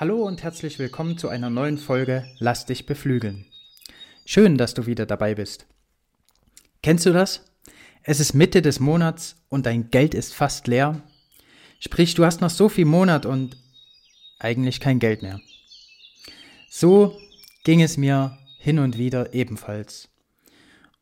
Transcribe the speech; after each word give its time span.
Hallo 0.00 0.26
und 0.26 0.42
herzlich 0.42 0.78
willkommen 0.78 1.18
zu 1.18 1.28
einer 1.28 1.50
neuen 1.50 1.76
Folge 1.76 2.24
Lass 2.38 2.64
dich 2.64 2.86
beflügeln. 2.86 3.44
Schön, 4.24 4.56
dass 4.56 4.72
du 4.72 4.86
wieder 4.86 5.04
dabei 5.04 5.34
bist. 5.34 5.66
Kennst 6.82 7.04
du 7.04 7.12
das? 7.12 7.44
Es 8.02 8.18
ist 8.18 8.32
Mitte 8.32 8.62
des 8.62 8.80
Monats 8.80 9.36
und 9.50 9.66
dein 9.66 9.90
Geld 9.90 10.14
ist 10.14 10.32
fast 10.32 10.68
leer. 10.68 11.02
Sprich, 11.80 12.14
du 12.14 12.24
hast 12.24 12.40
noch 12.40 12.48
so 12.48 12.70
viel 12.70 12.86
Monat 12.86 13.26
und 13.26 13.58
eigentlich 14.38 14.80
kein 14.80 15.00
Geld 15.00 15.20
mehr. 15.20 15.38
So 16.70 17.20
ging 17.64 17.82
es 17.82 17.98
mir 17.98 18.38
hin 18.58 18.78
und 18.78 18.96
wieder 18.96 19.34
ebenfalls. 19.34 20.08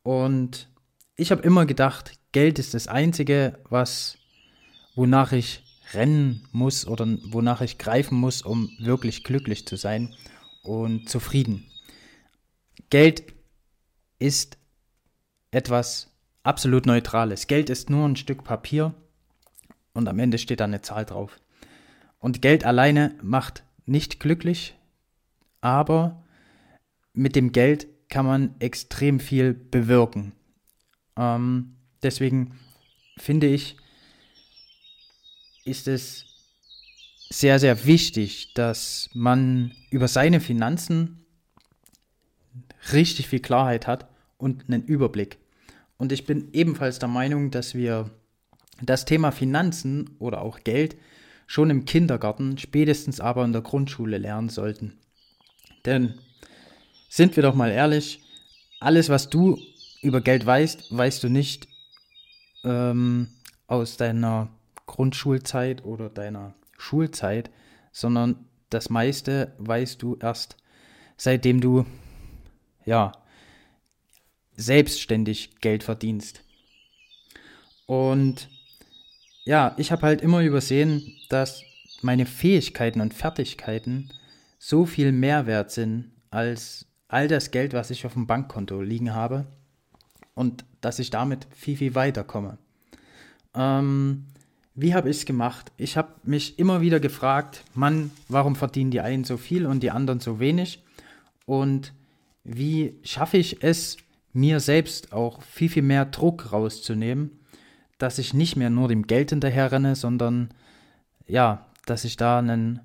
Und 0.03 0.67
ich 1.15 1.31
habe 1.31 1.43
immer 1.43 1.65
gedacht, 1.65 2.19
Geld 2.33 2.59
ist 2.59 2.73
das 2.73 2.89
Einzige, 2.89 3.59
was 3.69 4.17
wonach 4.93 5.31
ich 5.31 5.63
rennen 5.93 6.47
muss 6.51 6.87
oder 6.87 7.07
wonach 7.23 7.61
ich 7.61 7.77
greifen 7.77 8.17
muss, 8.17 8.41
um 8.41 8.71
wirklich 8.79 9.23
glücklich 9.23 9.67
zu 9.67 9.75
sein 9.75 10.15
und 10.63 11.09
zufrieden. 11.09 11.65
Geld 12.89 13.23
ist 14.19 14.57
etwas 15.51 16.11
absolut 16.43 16.85
Neutrales. 16.85 17.47
Geld 17.47 17.69
ist 17.69 17.89
nur 17.89 18.07
ein 18.07 18.15
Stück 18.15 18.43
Papier 18.43 18.93
und 19.93 20.07
am 20.07 20.19
Ende 20.19 20.37
steht 20.37 20.59
da 20.59 20.65
eine 20.65 20.81
Zahl 20.81 21.05
drauf. 21.05 21.39
Und 22.19 22.41
Geld 22.41 22.65
alleine 22.65 23.15
macht 23.21 23.63
nicht 23.85 24.19
glücklich, 24.19 24.75
aber 25.61 26.23
mit 27.13 27.35
dem 27.35 27.51
Geld 27.51 27.87
kann 28.09 28.25
man 28.25 28.55
extrem 28.59 29.19
viel 29.19 29.53
bewirken. 29.53 30.33
Ähm, 31.15 31.75
deswegen 32.01 32.55
finde 33.17 33.47
ich, 33.47 33.77
ist 35.65 35.87
es 35.87 36.25
sehr, 37.29 37.59
sehr 37.59 37.85
wichtig, 37.85 38.53
dass 38.53 39.09
man 39.13 39.71
über 39.91 40.07
seine 40.07 40.39
Finanzen 40.39 41.25
richtig 42.91 43.27
viel 43.27 43.39
Klarheit 43.39 43.87
hat 43.87 44.09
und 44.37 44.65
einen 44.67 44.83
Überblick. 44.83 45.37
Und 45.97 46.11
ich 46.11 46.25
bin 46.25 46.49
ebenfalls 46.53 46.97
der 46.99 47.09
Meinung, 47.09 47.51
dass 47.51 47.75
wir 47.75 48.09
das 48.81 49.05
Thema 49.05 49.31
Finanzen 49.31 50.15
oder 50.19 50.41
auch 50.41 50.63
Geld 50.63 50.95
schon 51.45 51.69
im 51.69 51.85
Kindergarten, 51.85 52.57
spätestens 52.57 53.19
aber 53.19 53.43
in 53.43 53.53
der 53.53 53.61
Grundschule 53.61 54.17
lernen 54.17 54.49
sollten. 54.49 54.97
Denn, 55.85 56.15
sind 57.09 57.35
wir 57.35 57.43
doch 57.43 57.55
mal 57.55 57.71
ehrlich, 57.71 58.21
alles, 58.79 59.09
was 59.09 59.29
du 59.29 59.59
über 60.01 60.21
Geld 60.21 60.45
weißt, 60.45 60.95
weißt 60.95 61.23
du 61.23 61.29
nicht 61.29 61.67
ähm, 62.63 63.27
aus 63.67 63.97
deiner 63.97 64.49
Grundschulzeit 64.89 65.85
oder 65.85 66.09
deiner 66.09 66.55
Schulzeit, 66.75 67.51
sondern 67.91 68.47
das 68.71 68.89
meiste 68.89 69.53
weißt 69.59 70.01
du 70.01 70.17
erst 70.19 70.57
seitdem 71.15 71.61
du 71.61 71.85
ja 72.85 73.11
selbstständig 74.55 75.59
Geld 75.61 75.83
verdienst. 75.83 76.43
Und 77.85 78.49
ja, 79.45 79.75
ich 79.77 79.91
habe 79.91 80.01
halt 80.01 80.21
immer 80.21 80.41
übersehen, 80.41 81.15
dass 81.29 81.61
meine 82.01 82.25
Fähigkeiten 82.25 82.99
und 82.99 83.13
Fertigkeiten 83.13 84.11
so 84.57 84.85
viel 84.85 85.11
mehr 85.11 85.45
wert 85.45 85.69
sind 85.69 86.11
als 86.31 86.87
all 87.07 87.27
das 87.27 87.51
Geld, 87.51 87.73
was 87.73 87.91
ich 87.91 88.07
auf 88.07 88.13
dem 88.13 88.25
Bankkonto 88.25 88.81
liegen 88.81 89.13
habe 89.13 89.45
und 90.33 90.65
dass 90.81 90.97
ich 90.97 91.11
damit 91.11 91.47
viel, 91.51 91.77
viel 91.77 91.95
weiterkomme. 91.95 92.57
Ähm, 93.53 94.25
wie 94.81 94.93
habe 94.93 95.09
ich 95.09 95.17
es 95.17 95.25
gemacht? 95.25 95.71
Ich 95.75 95.97
habe 95.97 96.13
mich 96.23 96.57
immer 96.57 96.79
wieder 96.79 97.01
gefragt, 97.01 97.63
Mann, 97.73 98.11
warum 98.29 98.55
verdienen 98.55 98.91
die 98.91 99.01
einen 99.01 99.25
so 99.25 99.35
viel 99.35 99.65
und 99.65 99.83
die 99.83 99.91
anderen 99.91 100.21
so 100.21 100.39
wenig? 100.39 100.81
Und 101.45 101.93
wie 102.45 102.95
schaffe 103.03 103.37
ich 103.37 103.61
es, 103.61 103.97
mir 104.31 104.59
selbst 104.59 105.11
auch 105.11 105.41
viel, 105.41 105.69
viel 105.69 105.83
mehr 105.83 106.05
Druck 106.05 106.53
rauszunehmen, 106.53 107.31
dass 107.97 108.19
ich 108.19 108.33
nicht 108.33 108.55
mehr 108.55 108.69
nur 108.69 108.87
dem 108.87 109.05
Geld 109.05 109.31
hinterher 109.31 109.71
renne, 109.71 109.95
sondern 109.95 110.49
ja, 111.27 111.65
dass 111.85 112.05
ich 112.05 112.15
da 112.15 112.39
einen 112.39 112.79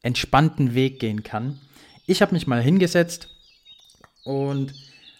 entspannten 0.00 0.74
Weg 0.74 1.00
gehen 1.00 1.22
kann. 1.22 1.58
Ich 2.06 2.22
habe 2.22 2.32
mich 2.32 2.46
mal 2.46 2.62
hingesetzt 2.62 3.28
und 4.24 4.72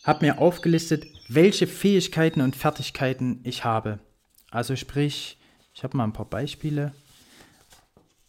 habe 0.02 0.24
mir 0.24 0.38
aufgelistet, 0.38 1.04
welche 1.28 1.66
Fähigkeiten 1.66 2.40
und 2.40 2.56
Fertigkeiten 2.56 3.40
ich 3.42 3.64
habe. 3.64 3.98
Also 4.50 4.76
sprich, 4.76 5.36
ich 5.74 5.82
habe 5.82 5.96
mal 5.96 6.04
ein 6.04 6.12
paar 6.12 6.28
Beispiele. 6.28 6.94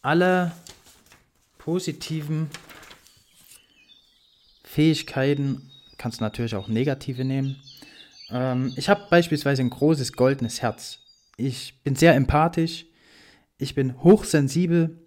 Alle 0.02 0.52
positiven 1.58 2.50
Fähigkeiten, 4.64 5.72
kannst 5.98 6.20
du 6.20 6.24
natürlich 6.24 6.56
auch 6.56 6.68
negative 6.68 7.24
nehmen. 7.24 7.62
Ähm, 8.30 8.74
ich 8.76 8.90
habe 8.90 9.08
beispielsweise 9.10 9.62
ein 9.62 9.70
großes 9.70 10.14
goldenes 10.14 10.62
Herz. 10.62 11.00
Ich 11.38 11.82
bin 11.84 11.96
sehr 11.96 12.16
empathisch, 12.16 12.86
ich 13.58 13.76
bin 13.76 14.02
hochsensibel, 14.04 15.00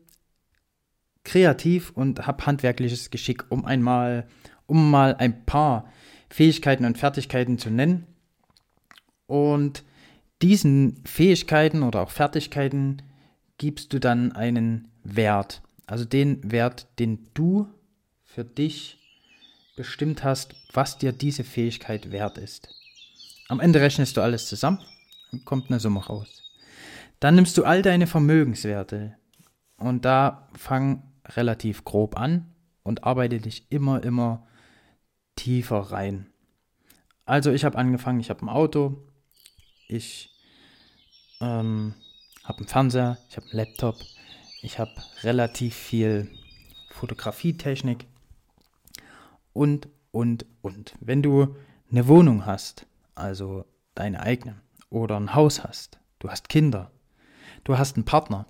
kreativ 1.24 1.90
und 1.90 2.26
habe 2.26 2.46
handwerkliches 2.46 3.10
Geschick, 3.10 3.50
um 3.50 3.64
einmal, 3.64 4.28
um 4.66 4.90
mal 4.90 5.14
ein 5.16 5.44
paar 5.44 5.92
Fähigkeiten 6.30 6.84
und 6.84 6.98
Fertigkeiten 6.98 7.58
zu 7.58 7.70
nennen. 7.70 8.06
Und 9.26 9.84
diesen 10.42 11.02
Fähigkeiten 11.04 11.82
oder 11.82 12.02
auch 12.02 12.10
Fertigkeiten 12.10 13.02
gibst 13.58 13.92
du 13.92 13.98
dann 13.98 14.32
einen 14.32 14.88
Wert. 15.02 15.62
Also 15.86 16.04
den 16.04 16.50
Wert, 16.50 16.86
den 16.98 17.28
du 17.34 17.68
für 18.24 18.44
dich 18.44 18.98
bestimmt 19.76 20.24
hast, 20.24 20.54
was 20.72 20.98
dir 20.98 21.12
diese 21.12 21.44
Fähigkeit 21.44 22.12
wert 22.12 22.38
ist. 22.38 22.68
Am 23.48 23.60
Ende 23.60 23.80
rechnest 23.80 24.16
du 24.16 24.20
alles 24.20 24.46
zusammen 24.48 24.80
und 25.32 25.44
kommt 25.44 25.70
eine 25.70 25.80
Summe 25.80 26.04
raus. 26.04 26.42
Dann 27.20 27.34
nimmst 27.34 27.56
du 27.56 27.64
all 27.64 27.82
deine 27.82 28.06
Vermögenswerte 28.06 29.16
und 29.76 30.04
da 30.04 30.48
fang 30.54 31.02
relativ 31.24 31.84
grob 31.84 32.18
an 32.18 32.52
und 32.82 33.04
arbeite 33.04 33.38
dich 33.40 33.66
immer, 33.70 34.02
immer 34.02 34.46
tiefer 35.36 35.78
rein. 35.78 36.26
Also 37.24 37.50
ich 37.50 37.64
habe 37.64 37.78
angefangen, 37.78 38.20
ich 38.20 38.30
habe 38.30 38.44
ein 38.44 38.48
Auto, 38.48 39.07
ich 39.88 40.30
ähm, 41.40 41.94
habe 42.44 42.58
einen 42.58 42.68
Fernseher, 42.68 43.18
ich 43.28 43.36
habe 43.36 43.46
einen 43.46 43.56
Laptop, 43.56 43.96
ich 44.62 44.78
habe 44.78 44.92
relativ 45.22 45.74
viel 45.74 46.30
Fotografietechnik 46.90 48.06
und, 49.52 49.88
und, 50.12 50.46
und. 50.62 50.94
Wenn 51.00 51.22
du 51.22 51.56
eine 51.90 52.06
Wohnung 52.06 52.46
hast, 52.46 52.86
also 53.14 53.64
deine 53.94 54.20
eigene, 54.20 54.60
oder 54.90 55.18
ein 55.18 55.34
Haus 55.34 55.64
hast, 55.64 55.98
du 56.18 56.30
hast 56.30 56.48
Kinder, 56.48 56.90
du 57.64 57.78
hast 57.78 57.96
einen 57.96 58.04
Partner, 58.04 58.46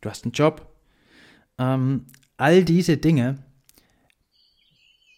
du 0.00 0.10
hast 0.10 0.24
einen 0.24 0.32
Job, 0.32 0.66
ähm, 1.58 2.06
all 2.36 2.64
diese 2.64 2.96
Dinge, 2.96 3.42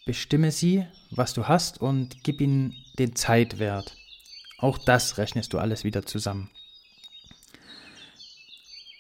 bestimme 0.07 0.51
sie, 0.51 0.87
was 1.11 1.35
du 1.35 1.47
hast 1.47 1.81
und 1.81 2.25
gib 2.25 2.41
ihnen 2.41 2.75
den 2.99 3.15
Zeitwert. 3.15 3.97
Auch 4.61 4.77
das 4.77 5.17
rechnest 5.17 5.55
du 5.55 5.59
alles 5.59 5.85
wieder 5.85 6.05
zusammen. 6.05 6.51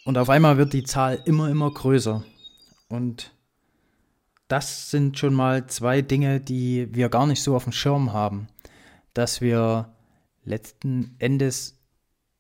Und 0.05 0.17
auf 0.17 0.31
einmal 0.31 0.57
wird 0.57 0.73
die 0.73 0.85
Zahl 0.85 1.21
immer, 1.27 1.51
immer 1.51 1.71
größer. 1.71 2.25
Und 2.89 3.33
das 4.49 4.91
sind 4.91 5.19
schon 5.19 5.35
mal 5.35 5.67
zwei 5.67 6.01
Dinge, 6.01 6.41
die 6.41 6.89
wir 6.95 7.11
gar 7.11 7.27
nicht 7.27 7.43
so 7.43 7.55
auf 7.55 7.65
dem 7.65 7.75
Schirm 7.75 8.15
haben. 8.15 8.49
Dass 9.13 9.43
wir 9.43 9.95
letzten 10.45 11.15
Endes 11.19 11.79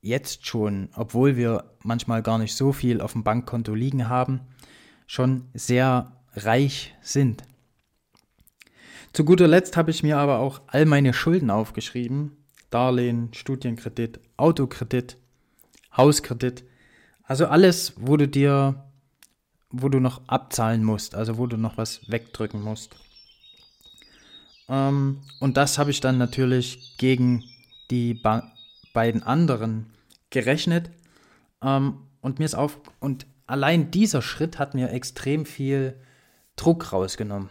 jetzt 0.00 0.46
schon, 0.46 0.88
obwohl 0.94 1.36
wir 1.36 1.76
manchmal 1.82 2.22
gar 2.22 2.38
nicht 2.38 2.56
so 2.56 2.72
viel 2.72 3.02
auf 3.02 3.12
dem 3.12 3.22
Bankkonto 3.22 3.74
liegen 3.74 4.08
haben, 4.08 4.40
schon 5.06 5.50
sehr 5.52 6.16
reich 6.32 6.94
sind. 7.02 7.42
Zu 9.12 9.26
guter 9.26 9.46
Letzt 9.46 9.76
habe 9.76 9.90
ich 9.90 10.02
mir 10.02 10.16
aber 10.16 10.38
auch 10.38 10.62
all 10.68 10.86
meine 10.86 11.12
Schulden 11.12 11.50
aufgeschrieben 11.50 12.39
Darlehen, 12.70 13.32
Studienkredit, 13.34 14.20
Autokredit, 14.36 15.16
Hauskredit. 15.96 16.64
Also 17.24 17.46
alles, 17.46 17.94
wo 17.96 18.16
du 18.16 18.28
dir, 18.28 18.84
wo 19.70 19.88
du 19.88 20.00
noch 20.00 20.22
abzahlen 20.28 20.84
musst, 20.84 21.14
also 21.14 21.38
wo 21.38 21.46
du 21.46 21.56
noch 21.56 21.76
was 21.76 22.00
wegdrücken 22.10 22.62
musst. 22.62 22.96
Ähm, 24.68 25.18
und 25.40 25.56
das 25.56 25.78
habe 25.78 25.90
ich 25.90 26.00
dann 26.00 26.18
natürlich 26.18 26.96
gegen 26.96 27.44
die 27.90 28.14
ba 28.14 28.52
beiden 28.92 29.22
anderen 29.22 29.86
gerechnet. 30.30 30.90
Ähm, 31.62 31.98
und 32.20 32.38
mir 32.38 32.44
ist 32.44 32.54
auf, 32.54 32.80
und 32.98 33.26
allein 33.46 33.90
dieser 33.90 34.22
Schritt 34.22 34.58
hat 34.58 34.74
mir 34.74 34.90
extrem 34.90 35.46
viel 35.46 35.94
Druck 36.56 36.92
rausgenommen. 36.92 37.50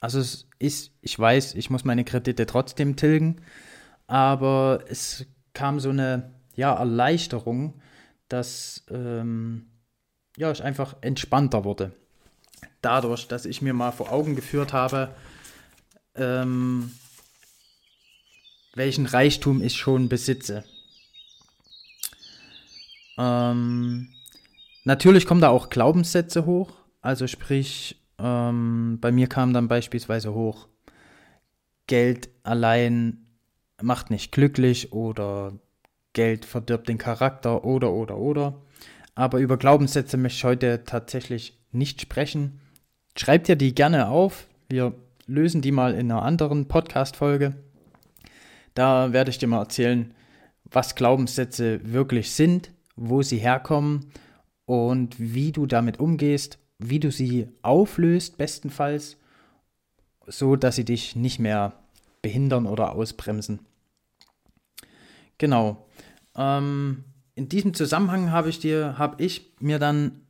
Also 0.00 0.18
es 0.18 0.46
ist, 0.58 0.92
ich 1.00 1.18
weiß, 1.18 1.54
ich 1.54 1.70
muss 1.70 1.84
meine 1.84 2.04
Kredite 2.04 2.46
trotzdem 2.46 2.96
tilgen, 2.96 3.40
aber 4.12 4.84
es 4.90 5.24
kam 5.54 5.80
so 5.80 5.88
eine 5.88 6.34
ja, 6.54 6.74
Erleichterung, 6.74 7.80
dass 8.28 8.84
ähm, 8.90 9.70
ja, 10.36 10.52
ich 10.52 10.62
einfach 10.62 10.96
entspannter 11.00 11.64
wurde. 11.64 11.92
dadurch, 12.82 13.26
dass 13.26 13.46
ich 13.46 13.62
mir 13.62 13.72
mal 13.72 13.90
vor 13.90 14.12
Augen 14.12 14.36
geführt 14.36 14.74
habe, 14.74 15.14
ähm, 16.14 16.92
welchen 18.74 19.06
Reichtum 19.06 19.62
ich 19.62 19.76
schon 19.76 20.10
besitze. 20.10 20.64
Ähm, 23.16 24.08
natürlich 24.84 25.24
kommen 25.24 25.40
da 25.40 25.48
auch 25.48 25.70
Glaubenssätze 25.70 26.44
hoch. 26.44 26.70
Also 27.00 27.26
sprich, 27.26 27.98
ähm, 28.18 28.98
bei 29.00 29.10
mir 29.10 29.26
kam 29.26 29.54
dann 29.54 29.68
beispielsweise 29.68 30.34
hoch, 30.34 30.68
Geld 31.86 32.28
allein 32.42 33.21
macht 33.82 34.10
nicht 34.10 34.32
glücklich 34.32 34.92
oder 34.92 35.52
Geld 36.12 36.44
verdirbt 36.44 36.88
den 36.88 36.98
Charakter 36.98 37.64
oder 37.64 37.92
oder 37.92 38.18
oder. 38.18 38.54
Aber 39.14 39.38
über 39.38 39.56
Glaubenssätze 39.56 40.16
möchte 40.16 40.36
ich 40.38 40.44
heute 40.44 40.84
tatsächlich 40.84 41.58
nicht 41.70 42.00
sprechen. 42.00 42.60
Schreibt 43.16 43.48
dir 43.48 43.56
die 43.56 43.74
gerne 43.74 44.08
auf. 44.08 44.46
Wir 44.68 44.94
lösen 45.26 45.60
die 45.60 45.72
mal 45.72 45.94
in 45.94 46.10
einer 46.10 46.22
anderen 46.22 46.68
Podcast-Folge. 46.68 47.54
Da 48.74 49.12
werde 49.12 49.30
ich 49.30 49.38
dir 49.38 49.46
mal 49.46 49.60
erzählen, 49.60 50.14
was 50.64 50.94
Glaubenssätze 50.94 51.80
wirklich 51.92 52.30
sind, 52.30 52.70
wo 52.96 53.22
sie 53.22 53.38
herkommen 53.38 54.10
und 54.64 55.18
wie 55.18 55.52
du 55.52 55.66
damit 55.66 56.00
umgehst, 56.00 56.58
wie 56.78 57.00
du 57.00 57.10
sie 57.10 57.48
auflöst, 57.62 58.38
bestenfalls, 58.38 59.18
so 60.26 60.56
dass 60.56 60.76
sie 60.76 60.84
dich 60.84 61.16
nicht 61.16 61.38
mehr 61.38 61.74
behindern 62.22 62.66
oder 62.66 62.92
ausbremsen. 62.92 63.60
Genau. 65.38 65.86
Ähm, 66.36 67.04
in 67.34 67.48
diesem 67.48 67.74
Zusammenhang 67.74 68.30
habe 68.30 68.48
ich 68.48 68.58
dir, 68.58 68.98
habe 68.98 69.22
ich 69.22 69.52
mir 69.60 69.78
dann 69.78 70.22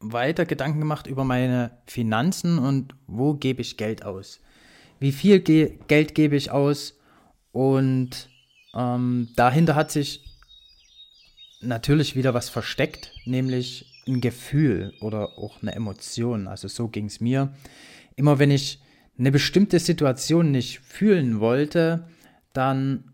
weiter 0.00 0.44
Gedanken 0.44 0.80
gemacht 0.80 1.06
über 1.06 1.24
meine 1.24 1.70
Finanzen 1.86 2.58
und 2.58 2.94
wo 3.06 3.34
gebe 3.34 3.62
ich 3.62 3.76
Geld 3.76 4.04
aus? 4.04 4.40
Wie 4.98 5.12
viel 5.12 5.40
Ge 5.40 5.78
Geld 5.88 6.14
gebe 6.14 6.36
ich 6.36 6.50
aus? 6.50 6.98
Und 7.52 8.28
ähm, 8.74 9.28
dahinter 9.36 9.74
hat 9.74 9.90
sich 9.90 10.24
natürlich 11.60 12.16
wieder 12.16 12.34
was 12.34 12.48
versteckt, 12.48 13.12
nämlich 13.24 14.02
ein 14.06 14.20
Gefühl 14.20 14.92
oder 15.00 15.38
auch 15.38 15.62
eine 15.62 15.74
Emotion. 15.74 16.46
Also 16.46 16.68
so 16.68 16.88
ging 16.88 17.06
es 17.06 17.20
mir. 17.20 17.54
Immer 18.14 18.38
wenn 18.38 18.50
ich 18.50 18.80
eine 19.18 19.32
bestimmte 19.32 19.78
Situation 19.78 20.50
nicht 20.50 20.80
fühlen 20.80 21.40
wollte, 21.40 22.06
dann 22.52 23.12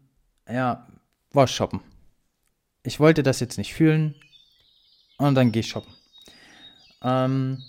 ja, 0.50 0.88
war 1.34 1.46
shoppen. 1.46 1.80
Ich 2.82 3.00
wollte 3.00 3.22
das 3.22 3.40
jetzt 3.40 3.58
nicht 3.58 3.74
fühlen 3.74 4.14
und 5.18 5.34
dann 5.34 5.52
gehe 5.52 5.60
ich 5.60 5.68
shoppen. 5.68 5.92
Ähm, 7.02 7.62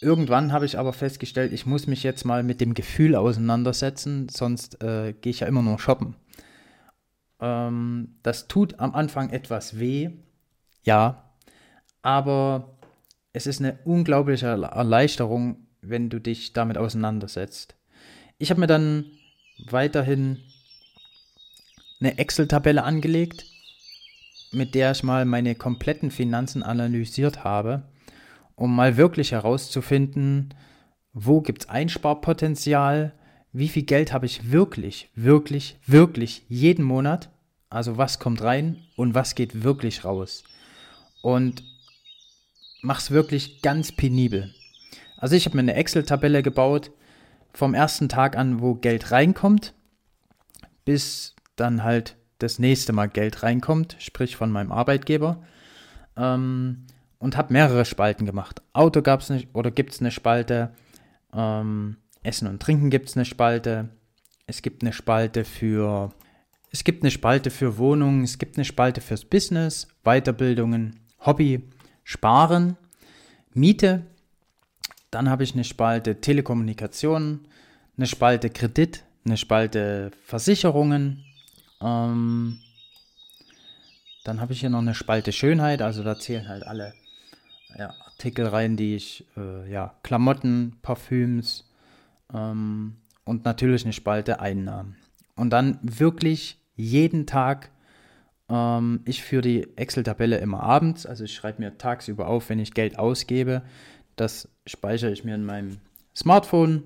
irgendwann 0.00 0.52
habe 0.52 0.66
ich 0.66 0.78
aber 0.78 0.92
festgestellt, 0.92 1.52
ich 1.52 1.66
muss 1.66 1.86
mich 1.86 2.02
jetzt 2.02 2.24
mal 2.24 2.42
mit 2.42 2.60
dem 2.60 2.74
Gefühl 2.74 3.16
auseinandersetzen, 3.16 4.28
sonst 4.28 4.82
äh, 4.82 5.14
gehe 5.14 5.30
ich 5.30 5.40
ja 5.40 5.46
immer 5.46 5.62
nur 5.62 5.78
shoppen. 5.78 6.14
Ähm, 7.40 8.16
das 8.22 8.48
tut 8.48 8.78
am 8.80 8.94
Anfang 8.94 9.30
etwas 9.30 9.78
weh, 9.78 10.10
ja, 10.82 11.30
aber 12.02 12.78
es 13.32 13.46
ist 13.46 13.60
eine 13.60 13.78
unglaubliche 13.84 14.46
Erleichterung, 14.46 15.66
wenn 15.80 16.10
du 16.10 16.20
dich 16.20 16.52
damit 16.52 16.78
auseinandersetzt. 16.78 17.74
Ich 18.38 18.50
habe 18.50 18.60
mir 18.60 18.66
dann 18.66 19.06
weiterhin 19.66 20.38
eine 22.00 22.18
Excel-Tabelle 22.18 22.82
angelegt, 22.82 23.44
mit 24.52 24.74
der 24.74 24.92
ich 24.92 25.02
mal 25.02 25.24
meine 25.24 25.54
kompletten 25.54 26.10
Finanzen 26.10 26.62
analysiert 26.62 27.44
habe, 27.44 27.84
um 28.54 28.74
mal 28.74 28.96
wirklich 28.96 29.32
herauszufinden, 29.32 30.54
wo 31.12 31.40
gibt 31.40 31.62
es 31.62 31.68
Einsparpotenzial, 31.68 33.12
wie 33.52 33.68
viel 33.68 33.84
Geld 33.84 34.12
habe 34.12 34.26
ich 34.26 34.50
wirklich, 34.50 35.10
wirklich, 35.14 35.76
wirklich 35.86 36.44
jeden 36.48 36.84
Monat, 36.84 37.30
also 37.70 37.96
was 37.98 38.18
kommt 38.18 38.42
rein 38.42 38.82
und 38.96 39.14
was 39.14 39.34
geht 39.34 39.62
wirklich 39.62 40.04
raus. 40.04 40.44
Und 41.22 41.62
mach's 42.82 43.10
wirklich 43.10 43.62
ganz 43.62 43.92
penibel. 43.92 44.52
Also 45.16 45.36
ich 45.36 45.46
habe 45.46 45.56
mir 45.56 45.62
eine 45.62 45.74
Excel-Tabelle 45.74 46.42
gebaut 46.42 46.90
vom 47.52 47.74
ersten 47.74 48.08
Tag 48.08 48.36
an, 48.36 48.60
wo 48.60 48.74
Geld 48.74 49.10
reinkommt, 49.12 49.72
bis 50.84 51.34
dann 51.56 51.84
halt 51.84 52.16
das 52.38 52.58
nächste 52.58 52.92
Mal 52.92 53.08
Geld 53.08 53.42
reinkommt, 53.42 53.96
sprich 53.98 54.36
von 54.36 54.50
meinem 54.50 54.72
Arbeitgeber. 54.72 55.42
Ähm, 56.16 56.86
und 57.18 57.38
habe 57.38 57.54
mehrere 57.54 57.86
Spalten 57.86 58.26
gemacht. 58.26 58.60
Auto 58.74 59.00
gab 59.00 59.20
es 59.20 59.30
nicht 59.30 59.48
oder 59.54 59.70
gibt 59.70 59.94
es 59.94 60.00
eine 60.00 60.10
Spalte. 60.10 60.74
Ähm, 61.32 61.96
Essen 62.22 62.48
und 62.48 62.60
Trinken 62.60 62.90
gibt 62.90 63.08
es 63.08 63.16
eine 63.16 63.24
Spalte. 63.24 63.88
Es 64.46 64.60
gibt 64.60 64.82
eine 64.82 64.92
Spalte 64.92 65.44
für 65.44 66.12
es 66.74 66.82
gibt 66.82 67.04
eine 67.04 67.12
Spalte 67.12 67.50
für 67.50 67.78
Wohnungen, 67.78 68.24
es 68.24 68.36
gibt 68.36 68.56
eine 68.56 68.64
Spalte 68.64 69.00
fürs 69.00 69.24
Business, 69.24 69.86
Weiterbildungen, 70.02 70.98
Hobby, 71.20 71.62
Sparen, 72.02 72.76
Miete. 73.52 74.02
Dann 75.12 75.30
habe 75.30 75.44
ich 75.44 75.54
eine 75.54 75.62
Spalte 75.62 76.20
Telekommunikation, 76.20 77.46
eine 77.96 78.06
Spalte 78.08 78.50
Kredit, 78.50 79.04
eine 79.24 79.36
Spalte 79.36 80.10
Versicherungen, 80.24 81.24
ähm, 81.84 82.58
dann 84.24 84.40
habe 84.40 84.54
ich 84.54 84.60
hier 84.60 84.70
noch 84.70 84.80
eine 84.80 84.94
Spalte 84.94 85.32
Schönheit, 85.32 85.82
also 85.82 86.02
da 86.02 86.18
zählen 86.18 86.48
halt 86.48 86.66
alle 86.66 86.94
ja, 87.78 87.92
Artikel 88.06 88.46
rein, 88.46 88.76
die 88.76 88.94
ich, 88.94 89.26
äh, 89.36 89.70
ja, 89.70 89.94
Klamotten, 90.02 90.78
Parfüms 90.80 91.68
ähm, 92.32 92.96
und 93.24 93.44
natürlich 93.44 93.84
eine 93.84 93.92
Spalte 93.92 94.40
Einnahmen. 94.40 94.96
Und 95.36 95.50
dann 95.50 95.78
wirklich 95.82 96.58
jeden 96.74 97.26
Tag, 97.26 97.70
ähm, 98.48 99.00
ich 99.04 99.22
führe 99.22 99.42
die 99.42 99.76
Excel-Tabelle 99.76 100.38
immer 100.38 100.62
abends, 100.62 101.04
also 101.04 101.24
ich 101.24 101.34
schreibe 101.34 101.60
mir 101.62 101.76
tagsüber 101.76 102.28
auf, 102.28 102.48
wenn 102.48 102.58
ich 102.58 102.72
Geld 102.72 102.98
ausgebe. 102.98 103.62
Das 104.16 104.48
speichere 104.66 105.10
ich 105.10 105.24
mir 105.24 105.34
in 105.34 105.44
meinem 105.44 105.78
Smartphone 106.16 106.84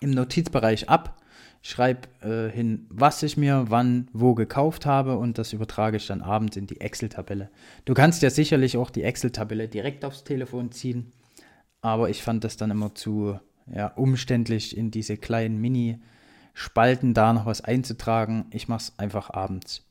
im 0.00 0.12
Notizbereich 0.12 0.88
ab 0.88 1.20
schreibe 1.64 2.08
äh, 2.20 2.50
hin, 2.50 2.86
was 2.90 3.22
ich 3.22 3.38
mir 3.38 3.64
wann 3.68 4.08
wo 4.12 4.34
gekauft 4.34 4.84
habe 4.84 5.16
und 5.16 5.38
das 5.38 5.54
übertrage 5.54 5.96
ich 5.96 6.06
dann 6.06 6.20
abends 6.20 6.58
in 6.58 6.66
die 6.66 6.82
Excel-Tabelle. 6.82 7.48
Du 7.86 7.94
kannst 7.94 8.20
ja 8.20 8.28
sicherlich 8.28 8.76
auch 8.76 8.90
die 8.90 9.02
Excel-Tabelle 9.02 9.66
direkt 9.66 10.04
aufs 10.04 10.24
Telefon 10.24 10.72
ziehen, 10.72 11.10
aber 11.80 12.10
ich 12.10 12.22
fand 12.22 12.44
das 12.44 12.58
dann 12.58 12.70
immer 12.70 12.94
zu 12.94 13.40
ja, 13.72 13.86
umständlich, 13.86 14.76
in 14.76 14.90
diese 14.90 15.16
kleinen 15.16 15.58
Mini-Spalten 15.58 17.14
da 17.14 17.32
noch 17.32 17.46
was 17.46 17.62
einzutragen. 17.62 18.44
Ich 18.50 18.68
mache 18.68 18.82
es 18.82 18.98
einfach 18.98 19.30
abends. 19.30 19.86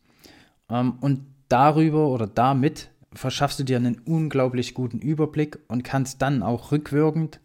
Ähm, 0.70 1.00
und 1.02 1.26
darüber 1.50 2.10
oder 2.10 2.28
damit 2.28 2.92
verschaffst 3.14 3.60
du 3.60 3.64
dir 3.64 3.78
einen 3.78 4.00
unglaublich 4.06 4.76
guten 4.76 5.00
Überblick 5.00 5.58
und 5.68 5.84
kannst 5.84 6.22
dann 6.22 6.44
auch 6.44 6.72
rückwirkend 6.72 7.40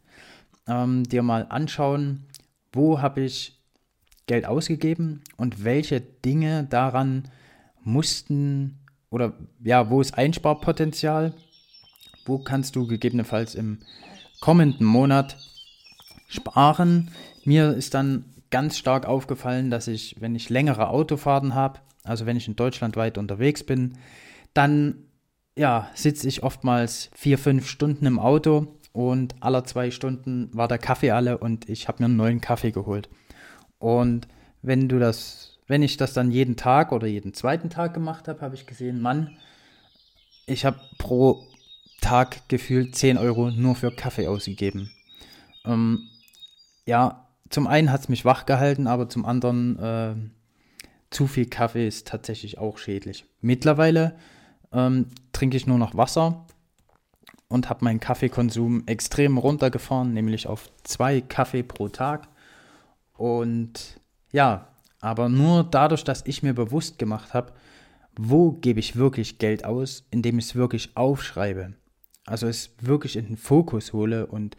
ähm, 0.67 1.05
dir 1.05 1.23
mal 1.23 1.47
anschauen, 1.49 2.26
wo 2.75 3.00
habe 3.00 3.23
ich 3.23 3.58
Geld 4.29 4.47
ausgegeben 4.47 5.23
und 5.37 5.65
welche 5.65 6.01
Dinge 6.01 6.65
daran 6.71 7.25
mussten 7.83 8.79
oder 9.11 9.33
ja, 9.65 9.91
wo 9.91 10.01
ist 10.01 10.17
Einsparpotenzial? 10.17 11.35
Wo 12.25 12.39
kannst 12.39 12.77
du 12.77 12.87
gegebenenfalls 12.87 13.55
im 13.55 13.79
kommenden 14.41 14.87
Monat 14.87 15.37
sparen? 16.29 17.11
Mir 17.45 17.73
ist 17.73 17.95
dann 17.95 18.27
ganz 18.51 18.77
stark 18.79 19.07
aufgefallen, 19.07 19.71
dass 19.71 19.89
ich, 19.89 20.17
wenn 20.21 20.35
ich 20.35 20.51
längere 20.51 20.89
Autofahrten 20.89 21.55
habe, 21.55 21.81
also 22.05 22.27
wenn 22.27 22.37
ich 22.37 22.49
in 22.49 22.57
Deutschland 22.57 22.97
weit 22.97 23.19
unterwegs 23.19 23.65
bin, 23.65 23.95
dann 24.55 25.05
ja, 25.57 25.91
sitze 25.95 26.29
ich 26.29 26.43
oftmals 26.43 27.11
vier, 27.15 27.39
fünf 27.39 27.67
Stunden 27.67 28.07
im 28.07 28.19
Auto 28.19 28.79
und 28.93 29.35
aller 29.41 29.65
zwei 29.65 29.91
Stunden 29.91 30.51
war 30.53 30.69
der 30.69 30.79
Kaffee 30.79 31.11
alle 31.11 31.39
und 31.39 31.69
ich 31.69 31.89
habe 31.89 32.03
mir 32.03 32.07
einen 32.07 32.17
neuen 32.17 32.41
Kaffee 32.41 32.71
geholt. 32.71 33.09
Und 33.79 34.29
wenn 34.63 34.89
du 34.89 34.99
das, 34.99 35.59
wenn 35.67 35.83
ich 35.83 35.97
das 35.97 36.13
dann 36.13 36.31
jeden 36.31 36.57
Tag 36.57 36.93
oder 36.93 37.07
jeden 37.07 37.35
zweiten 37.35 37.71
Tag 37.71 37.95
gemacht 37.95 38.29
habe, 38.29 38.41
habe 38.41 38.55
ich 38.55 38.67
gesehen, 38.67 39.01
Mann, 39.01 39.37
ich 40.47 40.65
habe 40.65 40.81
pro 40.99 41.45
Tag 42.01 42.49
gefühlt 42.49 42.95
10 42.95 43.19
Euro 43.19 43.51
nur 43.51 43.75
für 43.75 43.91
Kaffee 43.91 44.29
ausgegeben. 44.29 44.91
Ähm, 45.65 46.09
ja, 46.87 47.27
zum 47.51 47.67
einen 47.67 47.93
hat 47.93 48.03
es 48.03 48.09
mich 48.09 48.25
wach 48.25 48.47
gehalten, 48.47 48.87
aber 48.87 49.09
zum 49.09 49.25
anderen 49.25 49.79
äh, 49.79 50.15
zu 51.11 51.27
viel 51.27 51.47
Kaffee 51.47 51.87
ist 51.87 52.07
tatsächlich 52.07 52.59
auch 52.59 52.79
schädlich. 52.79 53.25
Mittlerweile 53.41 54.17
ähm, 54.73 55.07
trinke 55.33 55.57
ich 55.57 55.67
nur 55.67 55.79
noch 55.79 55.97
Wasser 55.97 56.47
und 57.49 57.71
habe 57.71 57.85
meinen 57.85 58.01
Kaffeekonsum 58.01 58.87
extrem 58.87 59.39
runtergefahren, 59.39 60.13
nämlich 60.13 60.47
auf 60.47 60.71
zwei 60.85 61.21
Kaffee 61.21 61.63
pro 61.63 61.89
Tag. 61.89 62.29
Und 63.19 64.01
ja, 64.33 64.69
aber 65.01 65.29
nur 65.29 65.65
dadurch, 65.65 66.05
dass 66.05 66.25
ich 66.25 66.43
mir 66.43 66.55
bewusst 66.55 66.99
gemacht 66.99 67.35
habe, 67.35 67.53
wo 68.17 68.53
gebe 68.53 68.81
ich 68.81 68.97
wirklich 68.97 69.39
Geld 69.39 69.65
aus, 69.65 70.07
indem 70.11 70.39
ich 70.39 70.47
es 70.47 70.55
wirklich 70.55 70.97
aufschreibe. 70.97 71.75
also 72.27 72.47
es 72.47 72.75
wirklich 72.81 73.17
in 73.17 73.27
den 73.27 73.37
Fokus 73.37 73.93
hole 73.93 74.27
und 74.27 74.57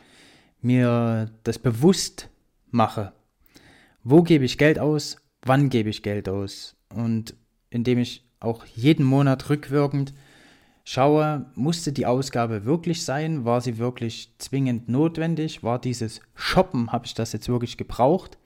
mir 0.61 1.31
das 1.43 1.59
bewusst 1.59 2.29
mache. 2.71 3.13
Wo 4.03 4.23
gebe 4.23 4.45
ich 4.45 4.57
Geld 4.57 4.79
aus? 4.79 5.17
Wann 5.43 5.69
gebe 5.69 5.89
ich 5.89 6.03
Geld 6.03 6.27
aus? 6.27 6.75
Und 6.93 7.35
indem 7.69 7.99
ich 7.99 8.25
auch 8.39 8.65
jeden 8.65 9.05
Monat 9.05 9.49
rückwirkend 9.49 10.13
schaue, 10.83 11.45
musste 11.55 11.91
die 11.93 12.05
Ausgabe 12.05 12.65
wirklich 12.65 13.05
sein? 13.05 13.45
War 13.45 13.61
sie 13.61 13.77
wirklich 13.77 14.33
zwingend 14.37 14.89
notwendig? 14.89 15.63
War 15.63 15.79
dieses 15.79 16.21
Shoppen, 16.33 16.91
habe 16.91 17.05
ich 17.05 17.13
das 17.13 17.33
jetzt 17.33 17.49
wirklich 17.49 17.77
gebraucht, 17.77 18.37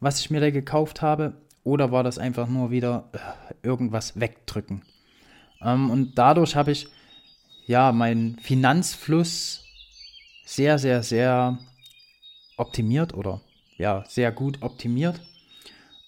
was 0.00 0.20
ich 0.20 0.30
mir 0.30 0.40
da 0.40 0.50
gekauft 0.50 1.02
habe? 1.02 1.34
Oder 1.64 1.92
war 1.92 2.02
das 2.02 2.18
einfach 2.18 2.48
nur 2.48 2.70
wieder 2.70 3.10
äh, 3.12 3.18
irgendwas 3.66 4.18
wegdrücken? 4.18 4.82
Ähm, 5.62 5.90
und 5.90 6.16
dadurch 6.16 6.56
habe 6.56 6.72
ich 6.72 6.88
ja 7.66 7.92
meinen 7.92 8.38
Finanzfluss 8.38 9.64
sehr, 10.44 10.78
sehr, 10.78 11.02
sehr 11.02 11.58
optimiert 12.56 13.14
oder 13.14 13.40
ja, 13.76 14.04
sehr 14.08 14.32
gut 14.32 14.62
optimiert. 14.62 15.20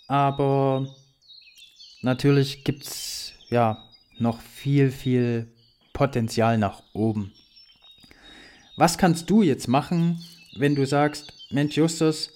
Aber 0.09 0.87
natürlich 2.03 2.65
gibt 2.65 2.85
es 2.85 3.33
ja 3.49 3.79
noch 4.19 4.41
viel, 4.41 4.91
viel 4.91 5.53
Potenzial 5.93 6.59
nach 6.59 6.83
oben. 6.93 7.33
Was 8.77 8.99
kannst 8.99 9.29
du 9.29 9.43
jetzt 9.43 9.69
machen, 9.69 10.25
wenn 10.57 10.75
du 10.75 10.87
sagst, 10.87 11.33
Mensch 11.51 11.77
Justus, 11.77 12.33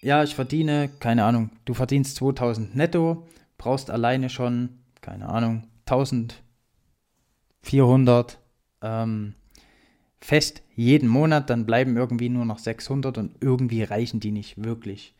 ja, 0.00 0.22
ich 0.22 0.34
verdiene, 0.34 0.88
keine 1.00 1.24
Ahnung, 1.24 1.50
du 1.64 1.74
verdienst 1.74 2.16
2000 2.16 2.76
netto, 2.76 3.26
brauchst 3.58 3.90
alleine 3.90 4.30
schon, 4.30 4.78
keine 5.00 5.28
Ahnung, 5.28 5.64
1400 5.86 8.38
ähm, 8.82 9.34
fest 10.20 10.62
jeden 10.74 11.08
Monat, 11.08 11.50
dann 11.50 11.66
bleiben 11.66 11.96
irgendwie 11.96 12.28
nur 12.28 12.44
noch 12.44 12.58
600 12.58 13.18
und 13.18 13.36
irgendwie 13.40 13.82
reichen 13.82 14.20
die 14.20 14.32
nicht 14.32 14.62
wirklich. 14.62 15.14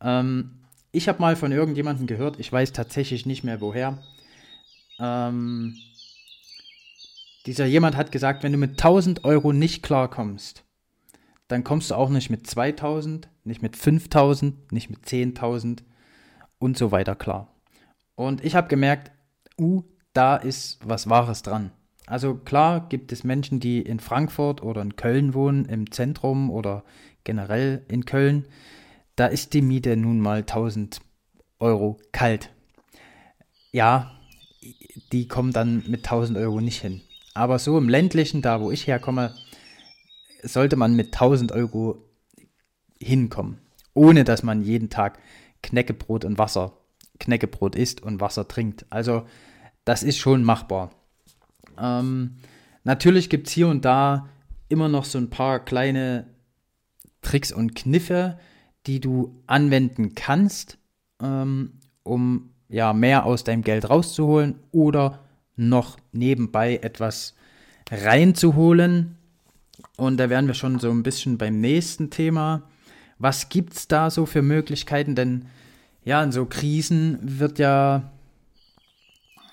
Ähm, 0.00 0.62
ich 0.92 1.08
habe 1.08 1.20
mal 1.20 1.36
von 1.36 1.52
irgendjemandem 1.52 2.06
gehört, 2.06 2.38
ich 2.38 2.52
weiß 2.52 2.72
tatsächlich 2.72 3.26
nicht 3.26 3.44
mehr 3.44 3.60
woher. 3.60 3.98
Ähm, 5.00 5.76
dieser 7.46 7.66
jemand 7.66 7.96
hat 7.96 8.12
gesagt, 8.12 8.42
wenn 8.42 8.52
du 8.52 8.58
mit 8.58 8.72
1000 8.72 9.24
Euro 9.24 9.52
nicht 9.52 9.82
klarkommst, 9.82 10.64
dann 11.48 11.64
kommst 11.64 11.90
du 11.90 11.94
auch 11.94 12.10
nicht 12.10 12.30
mit 12.30 12.46
2000, 12.46 13.28
nicht 13.44 13.62
mit 13.62 13.76
5000, 13.76 14.72
nicht 14.72 14.90
mit 14.90 15.04
10.000 15.04 15.80
und 16.58 16.78
so 16.78 16.92
weiter 16.92 17.14
klar. 17.14 17.48
Und 18.14 18.44
ich 18.44 18.54
habe 18.54 18.68
gemerkt, 18.68 19.10
uh, 19.58 19.82
da 20.12 20.36
ist 20.36 20.78
was 20.84 21.08
Wahres 21.08 21.42
dran. 21.42 21.72
Also 22.06 22.34
klar 22.34 22.88
gibt 22.88 23.12
es 23.12 23.24
Menschen, 23.24 23.60
die 23.60 23.80
in 23.80 24.00
Frankfurt 24.00 24.62
oder 24.62 24.82
in 24.82 24.96
Köln 24.96 25.34
wohnen, 25.34 25.64
im 25.64 25.90
Zentrum 25.90 26.50
oder 26.50 26.84
generell 27.24 27.84
in 27.88 28.04
Köln. 28.04 28.46
Da 29.16 29.26
ist 29.26 29.54
die 29.54 29.62
Miete 29.62 29.96
nun 29.96 30.20
mal 30.20 30.40
1000 30.40 31.00
Euro 31.58 31.98
kalt. 32.12 32.50
Ja, 33.70 34.12
die 35.12 35.28
kommen 35.28 35.52
dann 35.52 35.84
mit 35.86 36.00
1000 36.04 36.38
Euro 36.38 36.60
nicht 36.60 36.80
hin. 36.80 37.00
Aber 37.34 37.58
so 37.58 37.78
im 37.78 37.88
ländlichen, 37.88 38.42
da 38.42 38.60
wo 38.60 38.70
ich 38.70 38.86
herkomme, 38.86 39.34
sollte 40.42 40.76
man 40.76 40.94
mit 40.94 41.14
1000 41.14 41.52
Euro 41.52 42.04
hinkommen, 43.02 43.58
ohne 43.94 44.24
dass 44.24 44.42
man 44.42 44.62
jeden 44.62 44.90
Tag 44.90 45.18
Knäckebrot 45.62 46.24
und 46.24 46.38
Wasser, 46.38 46.72
Knäckebrot 47.18 47.76
isst 47.76 48.02
und 48.02 48.20
Wasser 48.20 48.48
trinkt. 48.48 48.86
Also 48.90 49.24
das 49.84 50.02
ist 50.02 50.18
schon 50.18 50.44
machbar. 50.44 50.90
Ähm, 51.78 52.36
natürlich 52.84 53.30
gibt 53.30 53.48
es 53.48 53.52
hier 53.52 53.68
und 53.68 53.84
da 53.84 54.28
immer 54.68 54.88
noch 54.88 55.04
so 55.04 55.18
ein 55.18 55.30
paar 55.30 55.60
kleine 55.60 56.26
Tricks 57.20 57.52
und 57.52 57.74
Kniffe, 57.74 58.38
die 58.86 59.00
du 59.00 59.42
anwenden 59.46 60.14
kannst, 60.14 60.78
ähm, 61.20 61.74
um 62.02 62.50
ja 62.68 62.92
mehr 62.92 63.26
aus 63.26 63.44
deinem 63.44 63.62
Geld 63.62 63.88
rauszuholen 63.88 64.58
oder 64.72 65.20
noch 65.56 65.98
nebenbei 66.12 66.78
etwas 66.78 67.34
reinzuholen. 67.90 69.16
Und 69.96 70.16
da 70.16 70.30
wären 70.30 70.46
wir 70.46 70.54
schon 70.54 70.78
so 70.78 70.90
ein 70.90 71.02
bisschen 71.02 71.38
beim 71.38 71.60
nächsten 71.60 72.10
Thema. 72.10 72.62
Was 73.22 73.48
gibt 73.50 73.74
es 73.74 73.86
da 73.86 74.10
so 74.10 74.26
für 74.26 74.42
Möglichkeiten? 74.42 75.14
Denn 75.14 75.46
ja, 76.04 76.24
in 76.24 76.32
so 76.32 76.44
Krisen 76.44 77.20
wird 77.22 77.60
ja, 77.60 78.10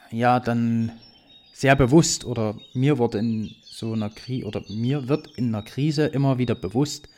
ja 0.09 0.39
dann 0.39 0.91
sehr 1.53 1.75
bewusst 1.75 2.25
oder 2.25 2.55
mir 2.73 2.97
wurde 2.97 3.19
in 3.19 3.51
so 3.61 3.93
einer 3.93 4.09
Krise 4.09 4.47
oder 4.47 4.63
mir 4.69 5.07
wird 5.07 5.27
in 5.37 5.53
einer 5.53 5.61
Krise 5.61 6.07
immer 6.07 6.39
wieder 6.39 6.55
bewusst, 6.55 7.09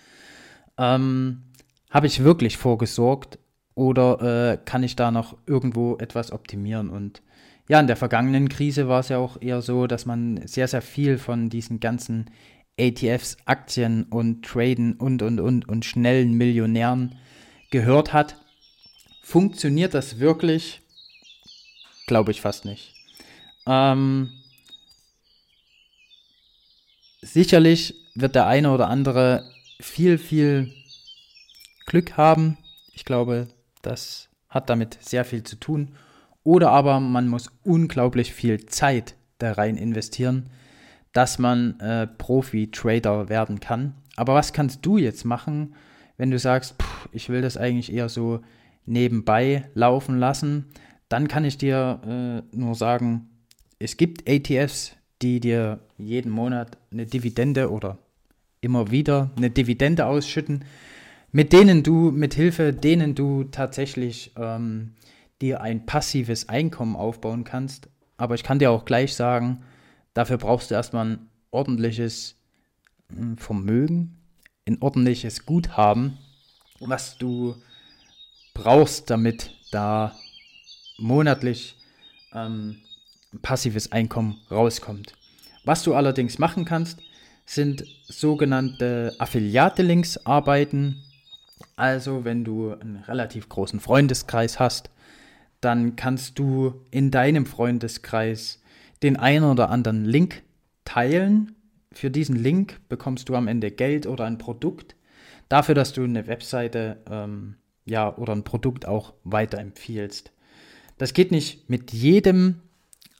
ähm, 0.77 1.43
habe 1.89 2.07
ich 2.07 2.21
wirklich 2.21 2.57
vorgesorgt 2.57 3.39
oder 3.73 4.51
äh, 4.51 4.57
kann 4.57 4.83
ich 4.83 4.97
da 4.97 5.09
noch 5.09 5.37
irgendwo 5.47 5.95
etwas 5.99 6.33
optimieren? 6.33 6.89
Und 6.89 7.21
ja, 7.69 7.79
in 7.79 7.87
der 7.87 7.95
vergangenen 7.95 8.49
Krise 8.49 8.89
war 8.89 8.99
es 8.99 9.07
ja 9.07 9.19
auch 9.19 9.41
eher 9.41 9.61
so, 9.61 9.87
dass 9.87 10.05
man 10.05 10.45
sehr, 10.45 10.67
sehr 10.67 10.81
viel 10.81 11.17
von 11.17 11.49
diesen 11.49 11.79
ganzen 11.79 12.25
ATFs, 12.79 13.37
Aktien 13.45 14.03
und 14.03 14.43
Traden 14.45 14.93
und, 14.93 15.21
und, 15.21 15.39
und, 15.39 15.67
und 15.67 15.85
schnellen 15.85 16.33
Millionären 16.33 17.15
gehört 17.69 18.13
hat. 18.13 18.37
Funktioniert 19.23 19.93
das 19.93 20.19
wirklich? 20.19 20.81
Glaube 22.07 22.31
ich 22.31 22.41
fast 22.41 22.65
nicht. 22.65 22.93
Ähm, 23.65 24.31
sicherlich 27.21 27.95
wird 28.15 28.35
der 28.35 28.47
eine 28.47 28.71
oder 28.71 28.87
andere 28.87 29.49
viel, 29.79 30.17
viel 30.17 30.73
Glück 31.85 32.17
haben. 32.17 32.57
Ich 32.93 33.05
glaube, 33.05 33.47
das 33.81 34.29
hat 34.49 34.69
damit 34.69 34.97
sehr 35.01 35.25
viel 35.25 35.43
zu 35.43 35.55
tun. 35.55 35.95
Oder 36.43 36.71
aber 36.71 36.99
man 36.99 37.27
muss 37.27 37.51
unglaublich 37.63 38.33
viel 38.33 38.65
Zeit 38.65 39.15
da 39.37 39.53
rein 39.53 39.77
investieren, 39.77 40.49
dass 41.13 41.39
man 41.39 41.79
äh, 41.79 42.07
Profi-Trader 42.07 43.29
werden 43.29 43.59
kann. 43.59 43.95
Aber 44.15 44.35
was 44.35 44.53
kannst 44.53 44.85
du 44.85 44.97
jetzt 44.97 45.25
machen, 45.25 45.75
wenn 46.17 46.31
du 46.31 46.39
sagst, 46.39 46.75
pff, 46.81 47.09
ich 47.11 47.29
will 47.29 47.41
das 47.41 47.57
eigentlich 47.57 47.91
eher 47.91 48.09
so 48.09 48.41
nebenbei 48.85 49.65
laufen 49.73 50.19
lassen? 50.19 50.67
Dann 51.09 51.27
kann 51.27 51.45
ich 51.45 51.57
dir 51.57 52.01
äh, 52.53 52.57
nur 52.57 52.75
sagen, 52.75 53.29
es 53.79 53.97
gibt 53.97 54.29
ATFs, 54.29 54.95
die 55.21 55.39
dir 55.39 55.79
jeden 55.97 56.31
Monat 56.31 56.77
eine 56.91 57.05
Dividende 57.05 57.71
oder 57.71 57.97
immer 58.61 58.91
wieder 58.91 59.31
eine 59.35 59.49
Dividende 59.49 60.05
ausschütten, 60.05 60.63
mit 61.31 61.53
denen 61.53 61.83
du, 61.83 62.11
mit 62.11 62.33
Hilfe 62.33 62.73
denen 62.73 63.15
du 63.15 63.45
tatsächlich 63.45 64.31
ähm, 64.37 64.93
dir 65.41 65.61
ein 65.61 65.85
passives 65.85 66.49
Einkommen 66.49 66.95
aufbauen 66.95 67.43
kannst. 67.43 67.89
Aber 68.17 68.35
ich 68.35 68.43
kann 68.43 68.59
dir 68.59 68.71
auch 68.71 68.85
gleich 68.85 69.15
sagen, 69.15 69.63
dafür 70.13 70.37
brauchst 70.37 70.71
du 70.71 70.75
erstmal 70.75 71.05
ein 71.05 71.29
ordentliches 71.51 72.35
hm, 73.13 73.37
Vermögen, 73.37 74.17
ein 74.67 74.81
ordentliches 74.81 75.45
Guthaben, 75.45 76.17
was 76.79 77.17
du 77.17 77.55
brauchst, 78.53 79.09
damit 79.09 79.51
da 79.71 80.15
monatlich 80.97 81.77
ähm, 82.33 82.77
passives 83.41 83.91
Einkommen 83.91 84.39
rauskommt. 84.49 85.13
Was 85.63 85.83
du 85.83 85.93
allerdings 85.93 86.39
machen 86.39 86.65
kannst, 86.65 87.01
sind 87.45 87.83
sogenannte 88.07 89.15
Affiliate-Links 89.19 90.25
arbeiten. 90.25 91.03
Also 91.75 92.25
wenn 92.25 92.43
du 92.43 92.73
einen 92.73 92.97
relativ 92.97 93.49
großen 93.49 93.79
Freundeskreis 93.79 94.59
hast, 94.59 94.89
dann 95.59 95.95
kannst 95.95 96.39
du 96.39 96.85
in 96.89 97.11
deinem 97.11 97.45
Freundeskreis 97.45 98.60
den 99.03 99.17
einen 99.17 99.45
oder 99.45 99.69
anderen 99.69 100.05
Link 100.05 100.43
teilen. 100.85 101.55
Für 101.91 102.09
diesen 102.09 102.35
Link 102.35 102.79
bekommst 102.89 103.29
du 103.29 103.35
am 103.35 103.47
Ende 103.47 103.71
Geld 103.71 104.07
oder 104.07 104.25
ein 104.25 104.37
Produkt. 104.37 104.95
Dafür, 105.49 105.75
dass 105.75 105.93
du 105.93 106.03
eine 106.03 106.27
Webseite 106.27 106.97
ähm, 107.09 107.55
ja, 107.85 108.15
oder 108.15 108.33
ein 108.33 108.43
Produkt 108.43 108.85
auch 108.85 109.13
weiterempfiehlst. 109.23 110.31
Das 110.97 111.13
geht 111.13 111.31
nicht 111.31 111.69
mit 111.69 111.91
jedem. 111.91 112.61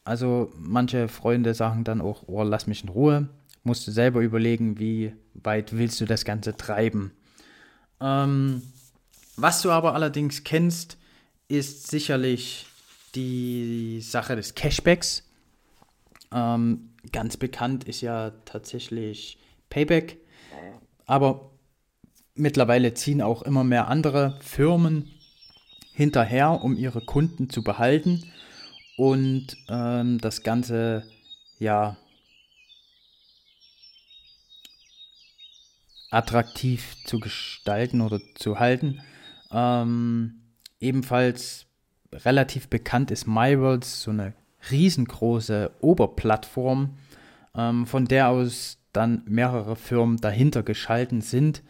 Also 0.03 0.51
manche 0.57 1.07
Freunde 1.07 1.53
sagen 1.53 1.83
dann 1.83 2.01
auch, 2.01 2.23
oh, 2.27 2.43
lass 2.43 2.67
mich 2.67 2.83
in 2.83 2.89
Ruhe. 2.89 3.29
Musst 3.63 3.88
du 3.88 3.91
selber 3.91 4.21
überlegen, 4.21 4.79
wie 4.79 5.13
weit 5.33 5.77
willst 5.77 6.00
du 6.01 6.05
das 6.05 6.25
Ganze 6.25 6.55
treiben. 6.55 7.11
Ähm, 8.00 8.61
was 9.35 9.61
du 9.61 9.71
aber 9.71 9.93
allerdings 9.93 10.43
kennst, 10.43 10.97
ist 11.47 11.88
sicherlich 11.88 12.67
die 13.15 14.00
Sache 14.01 14.35
des 14.35 14.55
Cashbacks. 14.55 15.29
Ähm, 16.33 16.93
ganz 17.11 17.38
bekannt 17.38 17.83
ist 17.85 18.01
ja 18.01 18.31
tatsächlich 18.45 19.38
Payback. 19.69 20.17
Aber 21.05 21.51
mittlerweile 22.35 22.93
ziehen 22.93 23.21
auch 23.21 23.41
immer 23.41 23.63
mehr 23.63 23.88
andere 23.88 24.38
Firmen 24.41 25.11
hinterher, 25.93 26.63
um 26.63 26.77
ihre 26.77 27.01
Kunden 27.01 27.50
zu 27.50 27.63
behalten 27.63 28.31
und 28.97 29.57
ähm, 29.67 30.19
das 30.19 30.43
Ganze 30.43 31.03
ja 31.59 31.97
attraktiv 36.11 36.95
zu 37.05 37.19
gestalten 37.19 38.01
oder 38.01 38.19
zu 38.35 38.59
halten. 38.59 39.01
Ähm, 39.51 40.41
ebenfalls 40.79 41.65
relativ 42.11 42.67
bekannt 42.67 43.11
ist 43.11 43.27
MyWorlds, 43.27 44.03
so 44.03 44.11
eine 44.11 44.33
riesengroße 44.70 45.72
Oberplattform, 45.82 46.91
ähm, 47.56 47.86
von 47.86 48.06
der 48.06 48.30
aus 48.30 48.77
dann 48.94 49.24
mehrere 49.25 49.75
Firmen 49.75 50.18
dahinter 50.18 50.63
geschalten 50.63 51.22
sind, 51.22 51.63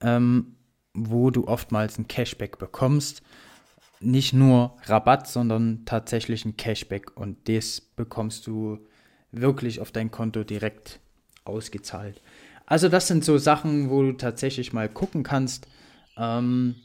ähm, 0.00 0.56
wo 0.94 1.30
du 1.30 1.46
oftmals 1.46 1.98
ein 1.98 2.08
Cashback 2.08 2.58
bekommst. 2.58 3.22
Nicht 4.00 4.32
nur 4.32 4.76
Rabatt, 4.84 5.28
sondern 5.28 5.84
tatsächlich 5.84 6.44
ein 6.44 6.56
Cashback 6.56 7.16
und 7.16 7.48
das 7.48 7.80
bekommst 7.80 8.46
du 8.46 8.78
wirklich 9.30 9.80
auf 9.80 9.92
dein 9.92 10.10
Konto 10.10 10.44
direkt 10.44 11.00
ausgezahlt. 11.44 12.20
Also 12.66 12.88
das 12.88 13.08
sind 13.08 13.24
so 13.24 13.38
Sachen, 13.38 13.90
wo 13.90 14.02
du 14.02 14.12
tatsächlich 14.12 14.72
mal 14.72 14.88
gucken 14.88 15.22
kannst, 15.22 15.66
ähm, 16.16 16.76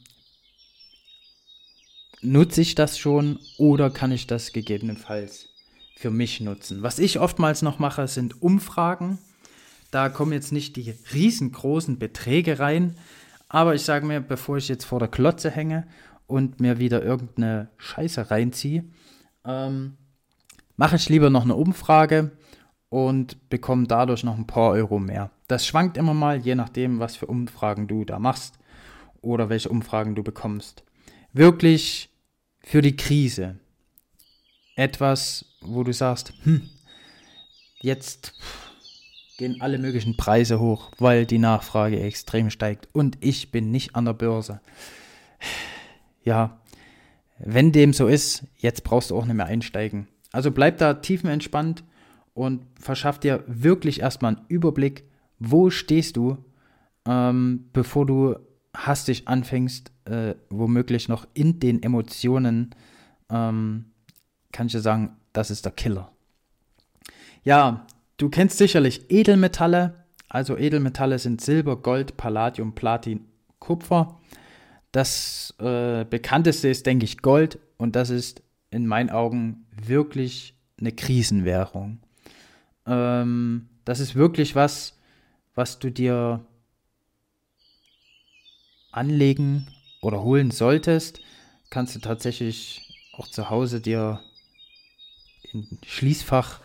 nutze 2.22 2.60
ich 2.60 2.74
das 2.74 2.98
schon 2.98 3.38
oder 3.58 3.90
kann 3.90 4.12
ich 4.12 4.26
das 4.26 4.52
gegebenenfalls 4.52 5.48
für 5.96 6.10
mich 6.10 6.40
nutzen. 6.40 6.82
Was 6.82 6.98
ich 6.98 7.18
oftmals 7.18 7.62
noch 7.62 7.78
mache, 7.78 8.06
sind 8.06 8.40
Umfragen. 8.40 9.18
Da 9.90 10.08
kommen 10.08 10.32
jetzt 10.32 10.52
nicht 10.52 10.76
die 10.76 10.94
riesengroßen 11.12 11.98
Beträge 11.98 12.58
rein, 12.58 12.96
aber 13.48 13.74
ich 13.74 13.82
sage 13.82 14.06
mir, 14.06 14.20
bevor 14.20 14.58
ich 14.58 14.68
jetzt 14.68 14.84
vor 14.84 14.98
der 14.98 15.08
Klotze 15.08 15.50
hänge 15.50 15.86
und 16.26 16.60
mir 16.60 16.78
wieder 16.78 17.02
irgendeine 17.02 17.70
Scheiße 17.78 18.30
reinziehe, 18.30 18.84
ähm, 19.44 19.96
mache 20.76 20.96
ich 20.96 21.08
lieber 21.08 21.30
noch 21.30 21.44
eine 21.44 21.56
Umfrage 21.56 22.30
und 22.90 23.48
bekomme 23.48 23.86
dadurch 23.86 24.24
noch 24.24 24.36
ein 24.36 24.46
paar 24.46 24.70
Euro 24.70 24.98
mehr. 24.98 25.30
Das 25.48 25.66
schwankt 25.66 25.96
immer 25.96 26.14
mal, 26.14 26.38
je 26.38 26.54
nachdem, 26.54 27.00
was 27.00 27.16
für 27.16 27.26
Umfragen 27.26 27.88
du 27.88 28.04
da 28.04 28.18
machst 28.18 28.58
oder 29.20 29.48
welche 29.48 29.70
Umfragen 29.70 30.14
du 30.14 30.22
bekommst. 30.22 30.84
Wirklich 31.32 32.10
für 32.60 32.82
die 32.82 32.96
Krise. 32.96 33.58
Etwas, 34.76 35.44
wo 35.60 35.82
du 35.84 35.92
sagst, 35.92 36.32
hm, 36.44 36.68
jetzt 37.80 38.32
gehen 39.38 39.60
alle 39.60 39.78
möglichen 39.78 40.16
Preise 40.16 40.58
hoch, 40.58 40.90
weil 40.98 41.26
die 41.26 41.38
Nachfrage 41.38 42.00
extrem 42.00 42.50
steigt 42.50 42.88
und 42.92 43.18
ich 43.20 43.50
bin 43.50 43.70
nicht 43.70 43.94
an 43.94 44.04
der 44.04 44.12
Börse. 44.14 44.60
Ja, 46.24 46.60
wenn 47.38 47.72
dem 47.72 47.92
so 47.92 48.08
ist, 48.08 48.44
jetzt 48.56 48.84
brauchst 48.84 49.10
du 49.10 49.16
auch 49.16 49.24
nicht 49.24 49.36
mehr 49.36 49.46
einsteigen. 49.46 50.08
Also 50.32 50.50
bleib 50.50 50.78
da 50.78 50.94
tiefenentspannt 50.94 51.84
und 52.34 52.66
verschaff 52.78 53.18
dir 53.18 53.44
wirklich 53.46 54.00
erstmal 54.00 54.36
einen 54.36 54.44
Überblick, 54.48 55.04
wo 55.38 55.70
stehst 55.70 56.16
du, 56.16 56.38
ähm, 57.06 57.68
bevor 57.72 58.06
du 58.06 58.36
hastig 58.86 59.26
anfängst, 59.26 59.90
äh, 60.04 60.34
womöglich 60.50 61.08
noch 61.08 61.26
in 61.34 61.58
den 61.60 61.82
Emotionen, 61.82 62.74
ähm, 63.30 63.86
kann 64.52 64.66
ich 64.66 64.72
dir 64.72 64.80
sagen, 64.80 65.16
das 65.32 65.50
ist 65.50 65.64
der 65.64 65.72
Killer. 65.72 66.10
Ja, 67.42 67.86
du 68.16 68.28
kennst 68.28 68.58
sicherlich 68.58 69.10
Edelmetalle. 69.10 70.04
Also 70.28 70.56
Edelmetalle 70.56 71.18
sind 71.18 71.40
Silber, 71.40 71.76
Gold, 71.76 72.16
Palladium, 72.16 72.74
Platin, 72.74 73.26
Kupfer. 73.58 74.18
Das 74.92 75.54
äh, 75.58 76.04
bekannteste 76.04 76.68
ist, 76.68 76.86
denke 76.86 77.04
ich, 77.04 77.18
Gold. 77.18 77.58
Und 77.76 77.96
das 77.96 78.10
ist 78.10 78.42
in 78.70 78.86
meinen 78.86 79.10
Augen 79.10 79.66
wirklich 79.86 80.54
eine 80.80 80.92
Krisenwährung. 80.92 82.00
Ähm, 82.86 83.68
das 83.84 84.00
ist 84.00 84.14
wirklich 84.14 84.54
was, 84.54 84.98
was 85.54 85.78
du 85.78 85.90
dir 85.90 86.44
anlegen 88.92 89.68
oder 90.00 90.22
holen 90.22 90.50
solltest, 90.50 91.20
kannst 91.70 91.94
du 91.94 92.00
tatsächlich 92.00 92.94
auch 93.16 93.28
zu 93.28 93.50
Hause 93.50 93.80
dir 93.80 94.20
in 95.52 95.78
Schließfach 95.84 96.60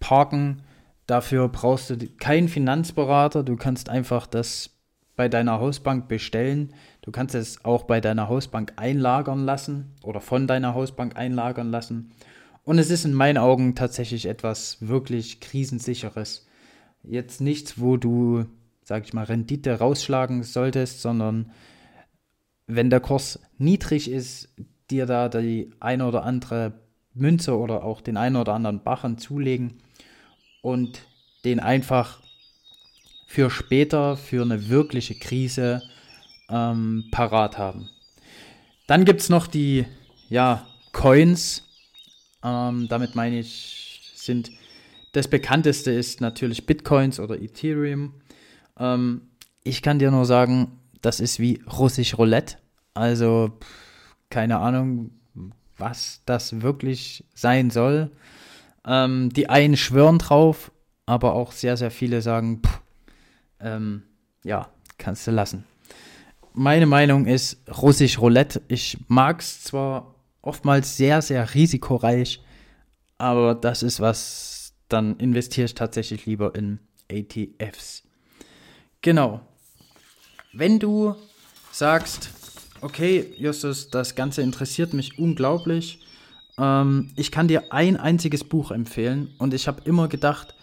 parken. 0.00 0.62
Dafür 1.06 1.48
brauchst 1.48 1.90
du 1.90 1.96
keinen 2.18 2.48
Finanzberater. 2.48 3.42
Du 3.42 3.56
kannst 3.56 3.88
einfach 3.88 4.26
das 4.26 4.70
bei 5.16 5.28
deiner 5.28 5.60
Hausbank 5.60 6.08
bestellen. 6.08 6.74
Du 7.02 7.10
kannst 7.10 7.34
es 7.34 7.64
auch 7.64 7.84
bei 7.84 8.00
deiner 8.00 8.28
Hausbank 8.28 8.74
einlagern 8.76 9.44
lassen 9.44 9.94
oder 10.02 10.20
von 10.20 10.46
deiner 10.46 10.74
Hausbank 10.74 11.16
einlagern 11.16 11.70
lassen. 11.70 12.12
Und 12.64 12.78
es 12.78 12.90
ist 12.90 13.04
in 13.04 13.14
meinen 13.14 13.38
Augen 13.38 13.74
tatsächlich 13.74 14.26
etwas 14.26 14.78
wirklich 14.80 15.40
krisensicheres. 15.40 16.46
Jetzt 17.02 17.40
nichts, 17.40 17.80
wo 17.80 17.96
du, 17.96 18.46
sag 18.86 19.04
ich 19.04 19.12
mal, 19.12 19.24
Rendite 19.24 19.80
rausschlagen 19.80 20.44
solltest, 20.44 21.02
sondern 21.02 21.50
wenn 22.68 22.88
der 22.88 23.00
Kurs 23.00 23.40
niedrig 23.58 24.08
ist, 24.08 24.48
dir 24.92 25.06
da 25.06 25.28
die 25.28 25.72
eine 25.80 26.06
oder 26.06 26.22
andere 26.22 26.74
Münze 27.12 27.58
oder 27.58 27.82
auch 27.82 28.00
den 28.00 28.16
einen 28.16 28.36
oder 28.36 28.54
anderen 28.54 28.84
Bachen 28.84 29.18
zulegen 29.18 29.82
und 30.62 31.02
den 31.44 31.58
einfach 31.58 32.20
für 33.26 33.50
später, 33.50 34.16
für 34.16 34.42
eine 34.42 34.68
wirkliche 34.68 35.16
Krise 35.16 35.82
ähm, 36.48 37.08
parat 37.10 37.58
haben. 37.58 37.88
Dann 38.86 39.04
gibt 39.04 39.20
es 39.20 39.28
noch 39.28 39.48
die 39.48 39.84
ja, 40.28 40.64
Coins. 40.92 41.64
Ähm, 42.44 42.86
damit 42.88 43.16
meine 43.16 43.40
ich, 43.40 44.12
sind 44.14 44.52
das 45.10 45.26
bekannteste 45.26 45.90
ist 45.90 46.20
natürlich 46.20 46.66
Bitcoins 46.66 47.18
oder 47.18 47.42
Ethereum. 47.42 48.14
Ähm, 48.78 49.22
ich 49.64 49.82
kann 49.82 49.98
dir 49.98 50.10
nur 50.10 50.24
sagen, 50.24 50.78
das 51.02 51.20
ist 51.20 51.40
wie 51.40 51.62
russisch 51.70 52.18
Roulette. 52.18 52.56
Also 52.94 53.52
keine 54.30 54.58
Ahnung, 54.58 55.10
was 55.78 56.22
das 56.26 56.62
wirklich 56.62 57.24
sein 57.34 57.70
soll. 57.70 58.10
Ähm, 58.86 59.30
die 59.30 59.48
einen 59.48 59.76
schwören 59.76 60.18
drauf, 60.18 60.70
aber 61.06 61.34
auch 61.34 61.52
sehr, 61.52 61.76
sehr 61.76 61.90
viele 61.90 62.22
sagen, 62.22 62.62
pff, 62.64 62.80
ähm, 63.60 64.02
ja, 64.44 64.68
kannst 64.98 65.26
du 65.26 65.30
lassen. 65.30 65.64
Meine 66.52 66.86
Meinung 66.86 67.26
ist 67.26 67.58
russisch 67.82 68.18
Roulette. 68.18 68.62
Ich 68.68 68.98
mag 69.08 69.40
es 69.40 69.62
zwar 69.62 70.14
oftmals 70.40 70.96
sehr, 70.96 71.20
sehr 71.20 71.54
risikoreich, 71.54 72.42
aber 73.18 73.54
das 73.54 73.82
ist 73.82 74.00
was, 74.00 74.72
dann 74.88 75.16
investiere 75.18 75.66
ich 75.66 75.74
tatsächlich 75.74 76.24
lieber 76.26 76.54
in 76.54 76.78
ETFs. 77.08 78.05
Genau. 79.06 79.40
Wenn 80.52 80.80
du 80.80 81.14
sagst, 81.70 82.30
okay, 82.80 83.32
Justus, 83.38 83.88
das 83.88 84.16
Ganze 84.16 84.42
interessiert 84.42 84.94
mich 84.94 85.16
unglaublich, 85.16 86.00
ähm, 86.58 87.12
ich 87.14 87.30
kann 87.30 87.46
dir 87.46 87.72
ein 87.72 87.96
einziges 87.96 88.42
Buch 88.42 88.72
empfehlen 88.72 89.32
und 89.38 89.54
ich 89.54 89.68
habe 89.68 89.80
immer 89.84 90.08
gedacht, 90.08 90.56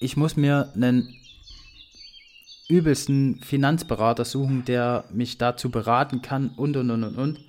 ich 0.00 0.18
muss 0.18 0.36
mir 0.36 0.70
einen 0.74 1.16
übelsten 2.68 3.40
Finanzberater 3.40 4.26
suchen, 4.26 4.66
der 4.66 5.04
mich 5.10 5.38
dazu 5.38 5.70
beraten 5.70 6.20
kann 6.20 6.50
und 6.50 6.76
und 6.76 6.90
und 6.90 7.04
und 7.04 7.16
und. 7.16 7.40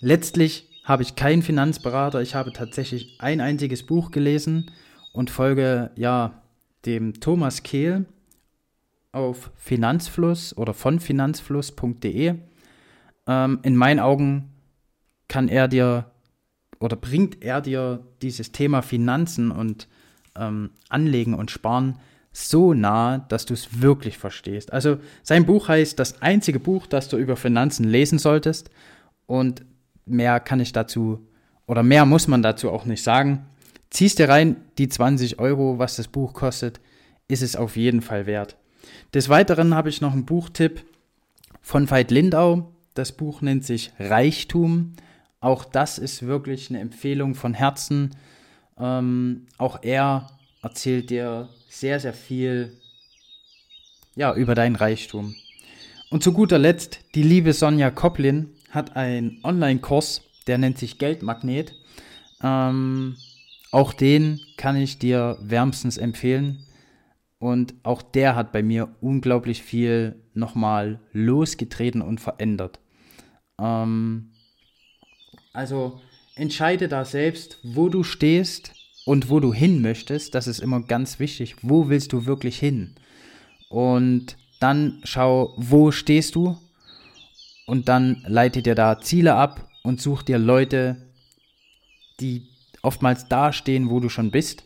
Letztlich 0.00 0.68
habe 0.84 1.04
ich 1.04 1.16
keinen 1.16 1.40
Finanzberater, 1.40 2.20
ich 2.20 2.34
habe 2.34 2.52
tatsächlich 2.52 3.16
ein 3.18 3.40
einziges 3.40 3.82
Buch 3.82 4.10
gelesen 4.10 4.70
und 5.14 5.30
folge 5.30 5.90
ja 5.96 6.42
dem 6.84 7.18
Thomas 7.18 7.62
Kehl 7.62 8.04
auf 9.14 9.50
Finanzfluss 9.56 10.56
oder 10.56 10.74
von 10.74 11.00
finanzfluss.de. 11.00 12.34
Ähm, 13.26 13.58
in 13.62 13.76
meinen 13.76 14.00
Augen 14.00 14.52
kann 15.28 15.48
er 15.48 15.68
dir 15.68 16.10
oder 16.80 16.96
bringt 16.96 17.42
er 17.42 17.60
dir 17.60 18.04
dieses 18.20 18.52
Thema 18.52 18.82
Finanzen 18.82 19.50
und 19.50 19.88
ähm, 20.36 20.70
Anlegen 20.88 21.34
und 21.34 21.50
Sparen 21.50 21.98
so 22.32 22.74
nah, 22.74 23.18
dass 23.18 23.46
du 23.46 23.54
es 23.54 23.80
wirklich 23.80 24.18
verstehst. 24.18 24.72
Also 24.72 24.98
sein 25.22 25.46
Buch 25.46 25.68
heißt 25.68 25.98
das 25.98 26.20
einzige 26.20 26.58
Buch, 26.58 26.86
das 26.86 27.08
du 27.08 27.16
über 27.16 27.36
Finanzen 27.36 27.84
lesen 27.84 28.18
solltest. 28.18 28.70
Und 29.26 29.64
mehr 30.04 30.40
kann 30.40 30.60
ich 30.60 30.72
dazu 30.72 31.26
oder 31.66 31.82
mehr 31.82 32.04
muss 32.04 32.28
man 32.28 32.42
dazu 32.42 32.70
auch 32.70 32.84
nicht 32.84 33.02
sagen. 33.02 33.46
Ziehst 33.90 34.18
dir 34.18 34.28
rein, 34.28 34.56
die 34.78 34.88
20 34.88 35.38
Euro, 35.38 35.78
was 35.78 35.96
das 35.96 36.08
Buch 36.08 36.34
kostet, 36.34 36.80
ist 37.28 37.42
es 37.42 37.54
auf 37.54 37.76
jeden 37.76 38.02
Fall 38.02 38.26
wert. 38.26 38.56
Des 39.12 39.28
Weiteren 39.28 39.74
habe 39.74 39.88
ich 39.88 40.00
noch 40.00 40.12
einen 40.12 40.26
Buchtipp 40.26 40.84
von 41.60 41.90
Veit 41.90 42.10
Lindau. 42.10 42.72
Das 42.94 43.12
Buch 43.12 43.40
nennt 43.42 43.64
sich 43.64 43.92
Reichtum. 43.98 44.94
Auch 45.40 45.64
das 45.64 45.98
ist 45.98 46.26
wirklich 46.26 46.70
eine 46.70 46.80
Empfehlung 46.80 47.34
von 47.34 47.54
Herzen. 47.54 48.16
Ähm, 48.78 49.46
auch 49.58 49.82
er 49.82 50.28
erzählt 50.62 51.10
dir 51.10 51.48
sehr, 51.68 52.00
sehr 52.00 52.14
viel 52.14 52.72
ja, 54.16 54.34
über 54.34 54.54
dein 54.54 54.76
Reichtum. 54.76 55.34
Und 56.10 56.22
zu 56.22 56.32
guter 56.32 56.58
Letzt, 56.58 57.00
die 57.14 57.22
liebe 57.22 57.52
Sonja 57.52 57.90
Koplin 57.90 58.50
hat 58.70 58.96
einen 58.96 59.40
Online-Kurs, 59.42 60.22
der 60.46 60.58
nennt 60.58 60.78
sich 60.78 60.98
Geldmagnet. 60.98 61.74
Ähm, 62.42 63.16
auch 63.72 63.92
den 63.92 64.40
kann 64.56 64.76
ich 64.76 64.98
dir 64.98 65.36
wärmstens 65.40 65.96
empfehlen. 65.96 66.64
Und 67.44 67.74
auch 67.82 68.00
der 68.00 68.36
hat 68.36 68.52
bei 68.52 68.62
mir 68.62 68.88
unglaublich 69.02 69.62
viel 69.62 70.16
nochmal 70.32 70.98
losgetreten 71.12 72.00
und 72.00 72.18
verändert. 72.18 72.80
Ähm, 73.60 74.30
also 75.52 76.00
entscheide 76.36 76.88
da 76.88 77.04
selbst, 77.04 77.58
wo 77.62 77.90
du 77.90 78.02
stehst 78.02 78.72
und 79.04 79.28
wo 79.28 79.40
du 79.40 79.52
hin 79.52 79.82
möchtest. 79.82 80.34
Das 80.34 80.46
ist 80.46 80.60
immer 80.60 80.84
ganz 80.84 81.18
wichtig. 81.18 81.56
Wo 81.60 81.90
willst 81.90 82.14
du 82.14 82.24
wirklich 82.24 82.58
hin? 82.58 82.94
Und 83.68 84.38
dann 84.58 85.02
schau, 85.04 85.52
wo 85.58 85.90
stehst 85.90 86.36
du? 86.36 86.56
Und 87.66 87.90
dann 87.90 88.24
leite 88.26 88.62
dir 88.62 88.74
da 88.74 89.02
Ziele 89.02 89.34
ab 89.34 89.68
und 89.82 90.00
such 90.00 90.22
dir 90.22 90.38
Leute, 90.38 90.96
die 92.20 92.46
oftmals 92.80 93.28
da 93.28 93.52
stehen, 93.52 93.90
wo 93.90 94.00
du 94.00 94.08
schon 94.08 94.30
bist. 94.30 94.64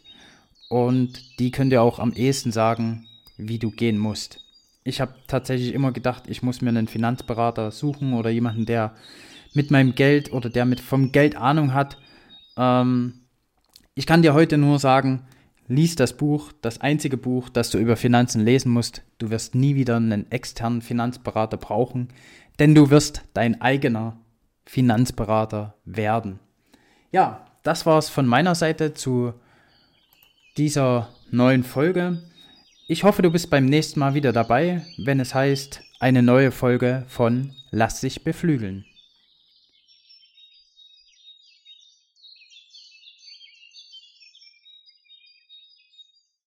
Und 0.69 1.39
die 1.39 1.51
können 1.51 1.71
dir 1.71 1.83
auch 1.83 1.99
am 1.99 2.13
ehesten 2.13 2.53
sagen, 2.53 3.07
wie 3.37 3.59
du 3.59 3.71
gehen 3.71 3.99
musst. 3.99 4.41
Ich 4.85 5.01
habe 5.01 5.15
tatsächlich 5.27 5.75
immer 5.75 5.93
gedacht, 5.93 6.25
ich 6.29 6.43
muss 6.43 6.61
mir 6.61 6.71
einen 6.71 6.89
Finanzberater 6.89 7.71
suchen 7.71 8.15
oder 8.15 8.31
jemanden, 8.31 8.67
der 8.67 8.95
mit 9.55 9.71
meinem 9.71 9.95
Geld 9.95 10.33
oder 10.33 10.51
der 10.51 10.65
mit 10.67 10.81
vom 10.81 11.13
Geld 11.13 11.37
Ahnung 11.37 11.75
hat. 11.75 11.99
Ähm, 12.57 13.21
ich 13.95 14.07
kann 14.07 14.23
dir 14.23 14.35
heute 14.35 14.59
nur 14.59 14.79
sagen, 14.79 15.25
lies 15.67 15.97
das 15.97 16.17
Buch, 16.17 16.53
das 16.63 16.81
einzige 16.81 17.17
Buch, 17.17 17.49
das 17.49 17.71
du 17.71 17.79
über 17.79 17.97
Finanzen 17.97 18.45
lesen 18.45 18.73
musst. 18.73 19.03
Du 19.19 19.31
wirst 19.31 19.55
nie 19.55 19.75
wieder 19.75 19.97
einen 19.97 20.31
externen 20.31 20.83
Finanzberater 20.83 21.57
brauchen, 21.57 22.09
denn 22.59 22.75
du 22.75 22.91
wirst 22.91 23.23
dein 23.35 23.61
eigener 23.61 24.19
Finanzberater 24.67 25.75
werden. 25.85 26.41
Ja, 27.11 27.47
das 27.63 27.87
war 27.87 27.99
es 27.99 28.09
von 28.09 28.27
meiner 28.27 28.55
Seite 28.55 28.95
zu 28.95 29.35
dieser 30.59 31.09
neuen 31.31 31.63
Folge. 31.63 32.19
Ich 32.89 33.05
hoffe, 33.05 33.23
du 33.23 33.31
bist 33.31 33.49
beim 33.49 33.65
nächsten 33.65 34.01
Mal 34.01 34.15
wieder 34.15 34.33
dabei, 34.33 34.83
wenn 34.99 35.21
es 35.21 35.35
heißt, 35.35 35.83
eine 36.01 36.23
neue 36.23 36.51
Folge 36.51 37.05
von 37.09 37.53
Lass 37.71 38.01
sich 38.01 38.25
beflügeln. 38.25 38.85